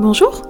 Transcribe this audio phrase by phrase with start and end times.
[0.00, 0.42] Bonjour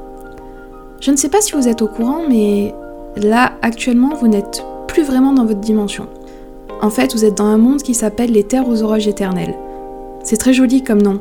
[1.01, 2.75] Je ne sais pas si vous êtes au courant, mais
[3.17, 6.07] là, actuellement, vous n'êtes plus vraiment dans votre dimension.
[6.81, 9.55] En fait, vous êtes dans un monde qui s'appelle les terres aux orages éternels.
[10.23, 11.21] C'est très joli comme nom,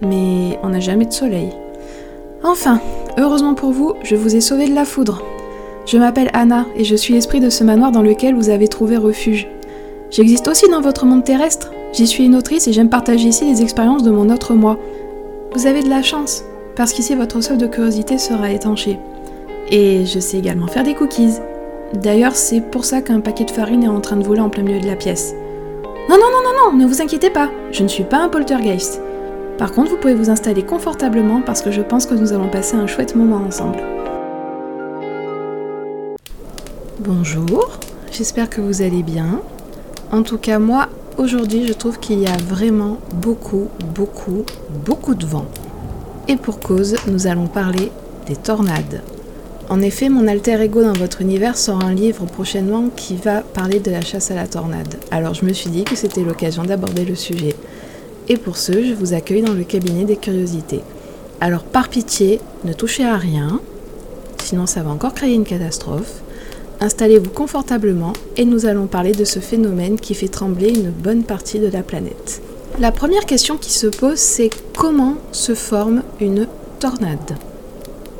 [0.00, 1.50] mais on n'a jamais de soleil.
[2.42, 2.80] Enfin,
[3.16, 5.22] heureusement pour vous, je vous ai sauvé de la foudre.
[5.86, 8.96] Je m'appelle Anna et je suis l'esprit de ce manoir dans lequel vous avez trouvé
[8.96, 9.46] refuge.
[10.10, 11.70] J'existe aussi dans votre monde terrestre.
[11.92, 14.78] J'y suis une autrice et j'aime partager ici les expériences de mon autre moi.
[15.54, 16.44] Vous avez de la chance,
[16.76, 18.98] parce qu'ici votre soif de curiosité sera étanchée.
[19.70, 21.34] Et je sais également faire des cookies.
[21.94, 24.62] D'ailleurs, c'est pour ça qu'un paquet de farine est en train de voler en plein
[24.62, 25.34] milieu de la pièce.
[26.08, 29.00] Non, non, non, non, non, ne vous inquiétez pas, je ne suis pas un poltergeist.
[29.58, 32.76] Par contre, vous pouvez vous installer confortablement parce que je pense que nous allons passer
[32.76, 33.78] un chouette moment ensemble.
[36.98, 37.78] Bonjour,
[38.10, 39.40] j'espère que vous allez bien.
[40.10, 44.44] En tout cas, moi, aujourd'hui, je trouve qu'il y a vraiment beaucoup, beaucoup,
[44.84, 45.46] beaucoup de vent.
[46.28, 47.90] Et pour cause, nous allons parler
[48.26, 49.02] des tornades.
[49.68, 53.80] En effet, mon alter ego dans votre univers sort un livre prochainement qui va parler
[53.80, 54.96] de la chasse à la tornade.
[55.10, 57.56] Alors je me suis dit que c'était l'occasion d'aborder le sujet.
[58.28, 60.82] Et pour ce, je vous accueille dans le cabinet des curiosités.
[61.40, 63.60] Alors par pitié, ne touchez à rien,
[64.38, 66.22] sinon ça va encore créer une catastrophe.
[66.80, 71.58] Installez-vous confortablement et nous allons parler de ce phénomène qui fait trembler une bonne partie
[71.58, 72.42] de la planète.
[72.78, 76.48] La première question qui se pose, c'est comment se forme une
[76.80, 77.36] tornade?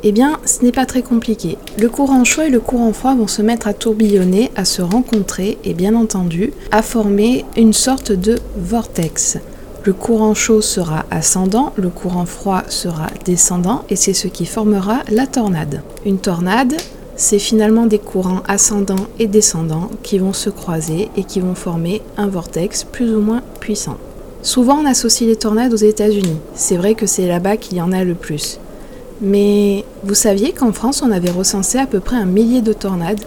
[0.03, 1.57] Eh bien, ce n'est pas très compliqué.
[1.79, 5.57] Le courant chaud et le courant froid vont se mettre à tourbillonner, à se rencontrer
[5.63, 9.37] et bien entendu à former une sorte de vortex.
[9.85, 14.99] Le courant chaud sera ascendant, le courant froid sera descendant et c'est ce qui formera
[15.09, 15.81] la tornade.
[16.05, 16.75] Une tornade,
[17.15, 22.01] c'est finalement des courants ascendants et descendants qui vont se croiser et qui vont former
[22.17, 23.97] un vortex plus ou moins puissant.
[24.43, 26.35] Souvent on associe les tornades aux États-Unis.
[26.53, 28.59] C'est vrai que c'est là-bas qu'il y en a le plus.
[29.21, 33.21] Mais vous saviez qu'en France on avait recensé à peu près un millier de tornades?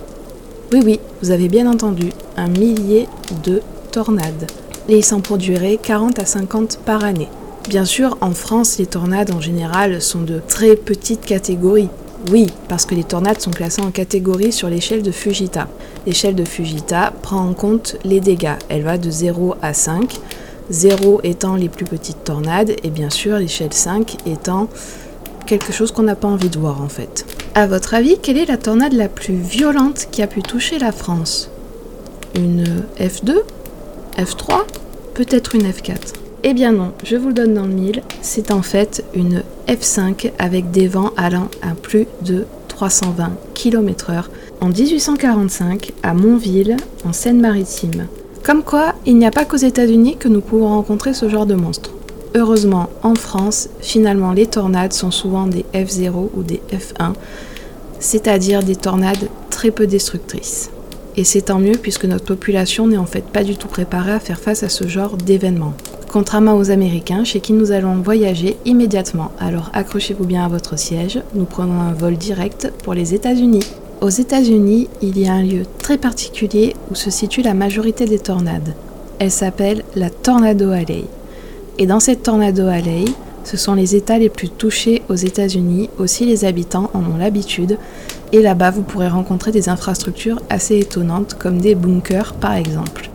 [0.75, 3.09] Oui oui, vous avez bien entendu, un millier
[3.44, 3.62] de
[3.93, 4.47] tornades.
[4.91, 7.28] Et il s'en produirait 40 à 50 par année.
[7.66, 11.88] Bien sûr, en France, les tornades en général sont de très petites catégories.
[12.31, 15.66] Oui, parce que les tornades sont classées en catégories sur l'échelle de Fujita.
[16.06, 18.56] L'échelle de Fujita prend en compte les dégâts.
[18.69, 20.21] Elle va de 0 à 5.
[20.71, 24.69] 0 étant les plus petites tornades et bien sûr l'échelle 5 étant
[25.47, 27.25] quelque chose qu'on n'a pas envie de voir en fait.
[27.54, 30.93] À votre avis, quelle est la tornade la plus violente qui a pu toucher la
[30.93, 31.50] France?
[32.34, 32.65] Une
[32.99, 33.37] F2
[34.19, 34.65] F3
[35.15, 36.15] Peut-être une F4
[36.49, 40.31] eh bien non, je vous le donne dans le mille, c'est en fait une F5
[40.38, 44.27] avec des vents allant à plus de 320 km/h
[44.60, 48.06] en 1845 à Montville, en Seine-Maritime.
[48.47, 51.57] Comme quoi, il n'y a pas qu'aux États-Unis que nous pouvons rencontrer ce genre de
[51.57, 51.91] monstre.
[52.37, 57.15] Heureusement, en France, finalement, les tornades sont souvent des F0 ou des F1,
[57.99, 60.71] c'est-à-dire des tornades très peu destructrices.
[61.17, 64.21] Et c'est tant mieux puisque notre population n'est en fait pas du tout préparée à
[64.21, 65.75] faire face à ce genre d'événements
[66.17, 69.33] contrairement aux Américains chez qui nous allons voyager immédiatement.
[69.39, 73.67] Alors accrochez-vous bien à votre siège, nous prenons un vol direct pour les États-Unis.
[74.06, 78.21] Aux États-Unis, il y a un lieu très particulier où se situe la majorité des
[78.21, 78.77] tornades.
[79.19, 81.06] Elle s'appelle la Tornado Alley.
[81.78, 83.06] Et dans cette Tornado Alley,
[83.43, 87.78] ce sont les États les plus touchés aux États-Unis, aussi les habitants en ont l'habitude,
[88.31, 93.11] et là-bas vous pourrez rencontrer des infrastructures assez étonnantes comme des bunkers par exemple.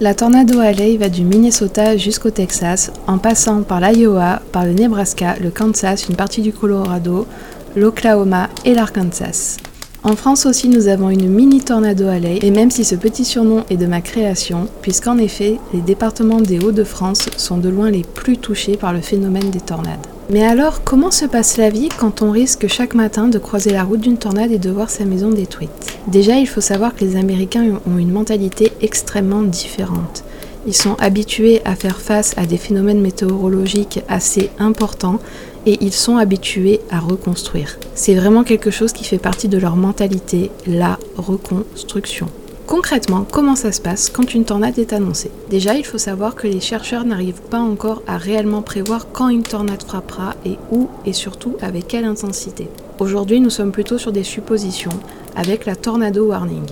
[0.00, 5.36] La Tornado Alley va du Minnesota jusqu'au Texas, en passant par l'Iowa, par le Nebraska,
[5.40, 7.28] le Kansas, une partie du Colorado,
[7.76, 9.58] l'Oklahoma et l'Arkansas.
[10.06, 13.64] En France aussi, nous avons une mini Tornado Alley, et même si ce petit surnom
[13.70, 18.36] est de ma création, puisqu'en effet, les départements des Hauts-de-France sont de loin les plus
[18.36, 20.06] touchés par le phénomène des tornades.
[20.30, 23.82] Mais alors, comment se passe la vie quand on risque chaque matin de croiser la
[23.82, 25.98] route d'une tornade et de voir sa maison détruite?
[26.06, 30.22] Déjà, il faut savoir que les Américains ont une mentalité extrêmement différente.
[30.68, 35.18] Ils sont habitués à faire face à des phénomènes météorologiques assez importants
[35.66, 37.78] et ils sont habitués à reconstruire.
[37.94, 42.28] C'est vraiment quelque chose qui fait partie de leur mentalité, la reconstruction.
[42.66, 45.30] Concrètement, comment ça se passe quand une tornade est annoncée?
[45.50, 49.44] Déjà, il faut savoir que les chercheurs n'arrivent pas encore à réellement prévoir quand une
[49.44, 52.68] tornade frappera et où et surtout avec quelle intensité.
[52.98, 54.90] Aujourd'hui, nous sommes plutôt sur des suppositions
[55.36, 56.66] avec la Tornado Warning.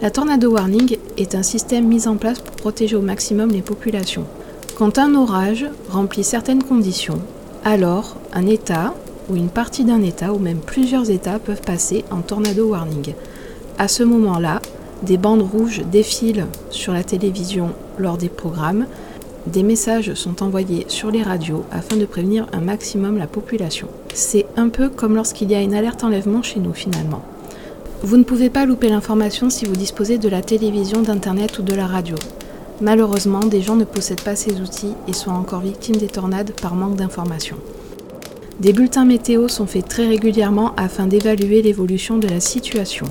[0.00, 4.24] La Tornado Warning est un système mis en place pour protéger au maximum les populations.
[4.78, 7.20] Quand un orage remplit certaines conditions,
[7.64, 8.94] alors un État
[9.28, 13.14] ou une partie d'un État ou même plusieurs États peuvent passer en Tornado Warning.
[13.78, 14.60] À ce moment-là,
[15.02, 18.86] des bandes rouges défilent sur la télévision lors des programmes
[19.46, 23.88] des messages sont envoyés sur les radios afin de prévenir un maximum la population.
[24.12, 27.22] C'est un peu comme lorsqu'il y a une alerte enlèvement chez nous finalement.
[28.02, 31.74] Vous ne pouvez pas louper l'information si vous disposez de la télévision, d'Internet ou de
[31.74, 32.16] la radio.
[32.80, 36.74] Malheureusement, des gens ne possèdent pas ces outils et sont encore victimes des tornades par
[36.74, 37.58] manque d'informations.
[38.60, 43.06] Des bulletins météo sont faits très régulièrement afin d'évaluer l'évolution de la situation.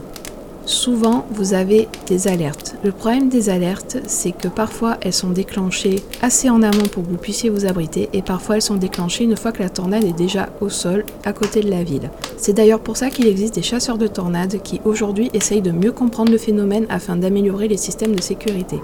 [0.66, 2.76] Souvent, vous avez des alertes.
[2.84, 7.10] Le problème des alertes, c'est que parfois elles sont déclenchées assez en amont pour que
[7.10, 10.14] vous puissiez vous abriter et parfois elles sont déclenchées une fois que la tornade est
[10.16, 12.12] déjà au sol à côté de la ville.
[12.38, 15.92] C'est d'ailleurs pour ça qu'il existe des chasseurs de tornades qui aujourd'hui essayent de mieux
[15.92, 18.80] comprendre le phénomène afin d'améliorer les systèmes de sécurité.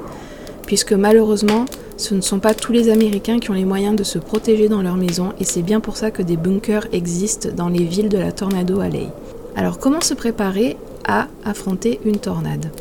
[0.65, 1.65] Puisque malheureusement,
[1.97, 4.81] ce ne sont pas tous les Américains qui ont les moyens de se protéger dans
[4.81, 8.17] leur maison et c'est bien pour ça que des bunkers existent dans les villes de
[8.17, 9.07] la Tornado Alley.
[9.55, 10.75] Alors comment se préparer
[11.07, 12.71] à affronter une tornade?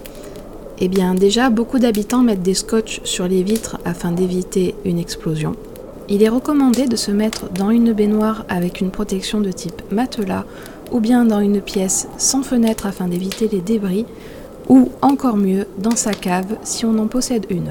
[0.81, 5.55] Eh bien déjà, beaucoup d'habitants mettent des scotch sur les vitres afin d'éviter une explosion.
[6.09, 10.45] Il est recommandé de se mettre dans une baignoire avec une protection de type matelas
[10.91, 14.05] ou bien dans une pièce sans fenêtre afin d'éviter les débris
[14.69, 17.71] ou encore mieux dans sa cave si on en possède une.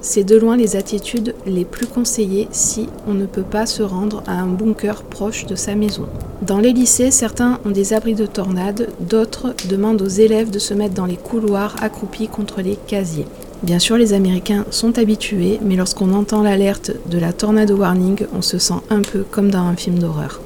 [0.00, 4.22] C'est de loin les attitudes les plus conseillées si on ne peut pas se rendre
[4.26, 6.06] à un bunker proche de sa maison.
[6.42, 10.74] Dans les lycées, certains ont des abris de tornades, d'autres demandent aux élèves de se
[10.74, 13.24] mettre dans les couloirs accroupis contre les casiers.
[13.62, 18.42] Bien sûr, les Américains sont habitués, mais lorsqu'on entend l'alerte de la tornado warning, on
[18.42, 20.42] se sent un peu comme dans un film d'horreur.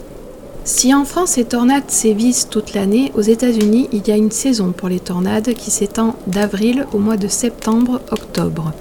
[0.69, 4.73] Si en France les tornades sévissent toute l'année, aux États-Unis, il y a une saison
[4.73, 8.75] pour les tornades qui s'étend d'avril au mois de septembre-octobre.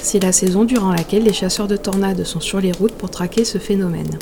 [0.00, 3.44] C'est la saison durant laquelle les chasseurs de tornades sont sur les routes pour traquer
[3.44, 4.18] ce phénomène.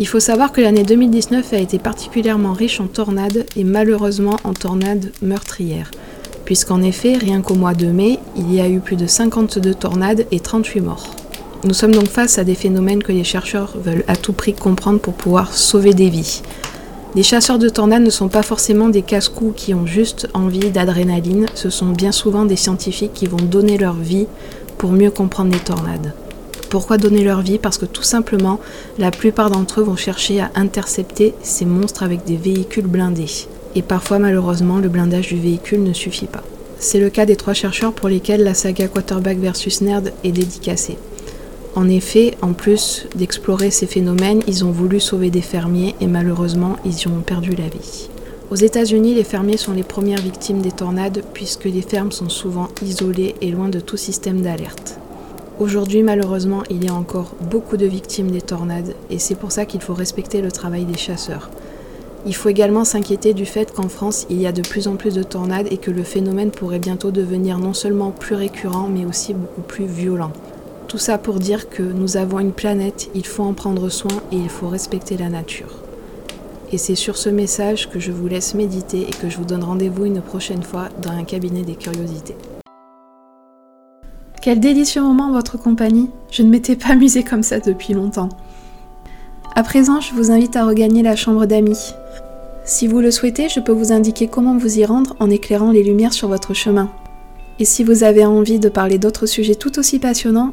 [0.00, 4.52] Il faut savoir que l'année 2019 a été particulièrement riche en tornades et malheureusement en
[4.52, 5.92] tornades meurtrières,
[6.44, 10.26] puisqu'en effet, rien qu'au mois de mai, il y a eu plus de 52 tornades
[10.32, 11.19] et 38 morts.
[11.62, 14.98] Nous sommes donc face à des phénomènes que les chercheurs veulent à tout prix comprendre
[14.98, 16.40] pour pouvoir sauver des vies.
[17.14, 21.44] Les chasseurs de tornades ne sont pas forcément des casse-cous qui ont juste envie d'adrénaline,
[21.54, 24.26] ce sont bien souvent des scientifiques qui vont donner leur vie
[24.78, 26.14] pour mieux comprendre les tornades.
[26.70, 27.58] Pourquoi donner leur vie?
[27.58, 28.58] Parce que tout simplement,
[28.96, 33.48] la plupart d'entre eux vont chercher à intercepter ces monstres avec des véhicules blindés.
[33.74, 36.44] Et parfois, malheureusement, le blindage du véhicule ne suffit pas.
[36.78, 40.96] C'est le cas des trois chercheurs pour lesquels la saga Quarterback vs Nerd est dédicacée.
[41.76, 46.76] En effet, en plus d'explorer ces phénomènes, ils ont voulu sauver des fermiers et malheureusement,
[46.84, 48.08] ils y ont perdu la vie.
[48.50, 52.66] Aux États-Unis, les fermiers sont les premières victimes des tornades puisque les fermes sont souvent
[52.82, 54.98] isolées et loin de tout système d'alerte.
[55.60, 59.64] Aujourd'hui, malheureusement, il y a encore beaucoup de victimes des tornades et c'est pour ça
[59.64, 61.50] qu'il faut respecter le travail des chasseurs.
[62.26, 65.14] Il faut également s'inquiéter du fait qu'en France, il y a de plus en plus
[65.14, 69.34] de tornades et que le phénomène pourrait bientôt devenir non seulement plus récurrent mais aussi
[69.34, 70.32] beaucoup plus violent.
[70.90, 74.36] Tout ça pour dire que nous avons une planète, il faut en prendre soin et
[74.36, 75.76] il faut respecter la nature.
[76.72, 79.62] Et c'est sur ce message que je vous laisse méditer et que je vous donne
[79.62, 82.34] rendez-vous une prochaine fois dans un cabinet des curiosités.
[84.42, 88.30] Quel délicieux moment en votre compagnie Je ne m'étais pas amusée comme ça depuis longtemps.
[89.54, 91.94] À présent, je vous invite à regagner la chambre d'amis.
[92.64, 95.84] Si vous le souhaitez, je peux vous indiquer comment vous y rendre en éclairant les
[95.84, 96.90] lumières sur votre chemin.
[97.60, 100.52] Et si vous avez envie de parler d'autres sujets tout aussi passionnants,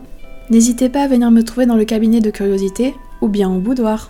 [0.50, 4.10] n'hésitez pas à venir me trouver dans le cabinet de curiosité ou bien au boudoir.